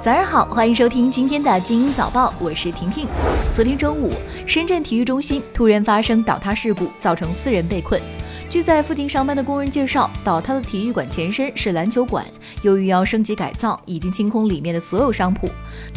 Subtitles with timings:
[0.00, 3.08] 早上好，欢迎收听今天的精英早报，我是婷婷。
[3.52, 4.12] 昨天中午，
[4.46, 8.00] 深圳体育中心突然发生倒塌事故，造成四人被困。
[8.48, 12.24] 据在附近上班的工人介绍，倒塌的体育馆前身是篮球馆，
[12.62, 15.48] 由于要升级改造，已经清空里面的所有商铺。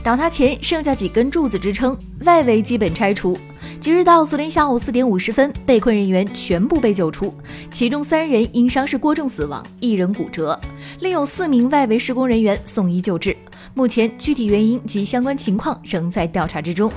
[0.04, 1.96] 倒塌前剩下几根柱子支撑，
[2.26, 3.38] 外围基本拆除。
[3.80, 7.32] 截止到昨天下午四点五十分，被困人员全部被救出，
[7.70, 10.60] 其中三人因伤势过重死亡，一人骨折，
[11.02, 13.38] 另有四名外围施工人员送医救治。
[13.74, 16.92] 目前具体原因及相关情况仍在调查之中。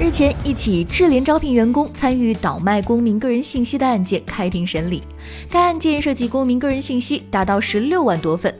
[0.00, 5.02] 日前，一起智联招聘员工参与倒卖公民个人信息的案件开庭审理，
[5.50, 8.52] 该案件涉及公民个人信息达到十六万多份，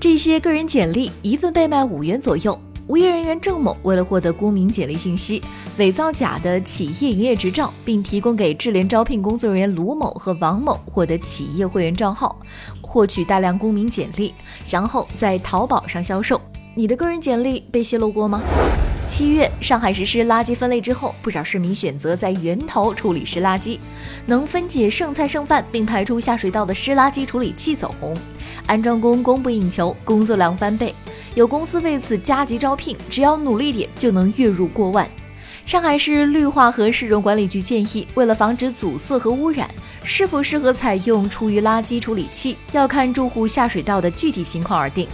[0.00, 2.58] 这些个人简历一份被卖五元左右。
[2.88, 5.40] 无业人员郑某为了获得公民简历信息，
[5.78, 12.36] 伪造假的企业营业执照，并提供给智联招聘工作人员卢某和王某获得企业会员账号，
[12.82, 14.34] 获取大量公民简历，
[14.68, 16.38] 然后在淘宝上销售。
[16.74, 18.40] 你的个人简历被泄露过吗？
[19.06, 23.78] 七月，上海实施垃圾分类之后，不少市民选择在源头处理湿垃圾，
[24.24, 28.16] 能分解剩菜剩饭并排出下水道的湿垃圾处理器走红，
[28.66, 30.94] 安装工供不应求，工作量翻倍。
[31.34, 35.06] 有公司为此加急招聘，只要努力点就能月入过万。
[35.66, 39.68] 上海市绿化和市容管理局建议，为了防止阻塞和污染，
[40.04, 45.06] 是否适合采用厨余垃圾处理器，要看住户下水道的具体情况而定。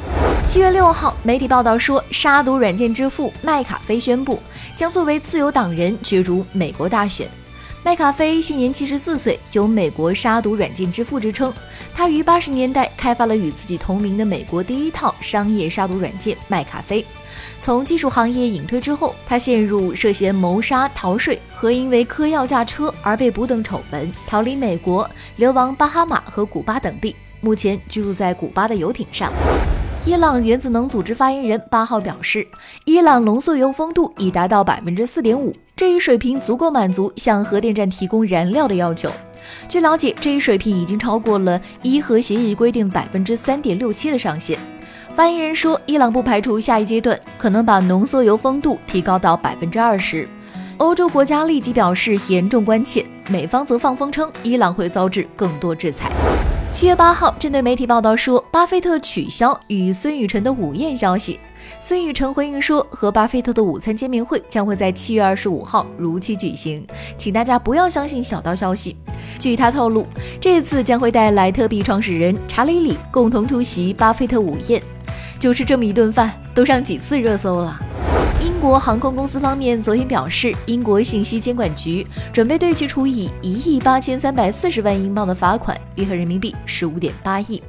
[0.49, 4.41] 七月六号，媒体报道说，杀毒软件之父麦卡菲宣布，
[4.75, 7.29] 将作为自由党人角逐美国大选。
[7.85, 11.53] 麦卡菲现年七十四岁，有“美国杀毒软件之父”之称。
[11.95, 17.05] 他于八十年代开发了与自己同名的美国第一套商业杀毒软件“麦卡菲”。
[17.61, 29.31] 从技术行业隐退之后，他陷入涉嫌谋杀、逃税和因为嗑药驾车而被捕等丑闻，逃离美国，流亡巴哈马和古巴等地，目前居住在古巴的游艇上。
[30.09, 32.49] 伊朗原子能组织发言人八号表示，
[32.87, 39.11] 伊朗浓缩铀丰度已达到百分之四点五，这一水平足够满足向核电站提供燃料的要求。
[39.69, 44.59] 据了解，这一水平已经超过了伊核协议规定百分之三点六七的上限。
[45.15, 50.27] 发言人说，伊朗不排除下一阶段可能把浓缩铀丰度提高到百分之二十。
[50.79, 56.11] 欧洲国家立即表示严重关切，美方则放风称伊朗会遭致更多制裁。
[56.71, 61.41] 七月八号，针对媒体报道说巴菲特取消与孙雨晨的午宴消息，
[61.81, 66.87] 孙雨晨回应说，和巴菲特的午餐见面会将会在七月二十五号如期举行，
[67.17, 68.97] 请大家不要相信小道消息。
[69.39, 70.07] 据他透露，
[70.39, 74.81] 这次将会带莱特币创始人查理里共同出席巴菲特午宴，
[75.41, 77.81] 就吃这么一顿饭，都上几次热搜了。
[78.41, 87.61] 英国航空公司方面昨天表示，英国信息监管局准备对其处以一亿八千三百四十万英镑的罚款，约合人民币十五点八亿。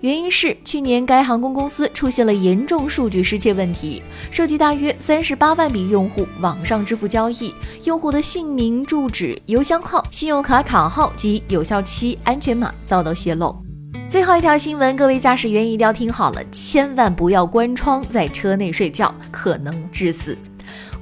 [0.00, 4.00] 原因是去年该航空公司出现了严重数据失窃问题，
[4.30, 7.52] 涉及大约三十八万笔用户网上支付交易，
[7.84, 13.61] 用户的姓名、住址、邮箱号、信用卡卡号及有效期、安全码遭到泄露。
[14.12, 20.36] 最后一条新闻，各位驾驶员一定要听好了，千万不要关窗在车内睡觉，可能致死。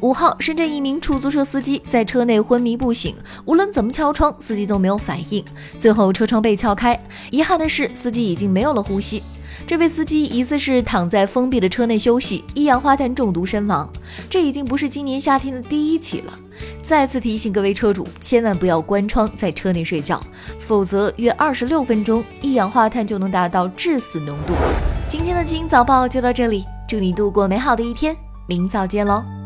[0.01, 5.45] 五号，深圳一名出租车司机在车内昏迷不醒，无论怎么敲窗，司机都没有反应，
[5.77, 6.99] 最后车窗被撬开，
[7.31, 9.23] 遗憾的是，司机已经没有了呼吸。
[9.67, 13.89] 这位司机疑似是躺在封闭的车内休息，一氧化碳中毒身亡。
[14.31, 16.39] 这已经不是今年夏天的第一起了。
[16.83, 20.23] 再次提醒各位车主，千万不要关窗在车内睡觉，
[20.61, 24.55] 否则约二十六分钟，一氧化碳就能达到致死浓度。
[25.07, 28.17] 今天的《金早报》就到这里，祝你度过美好的一天，
[28.47, 29.40] 明早见喽。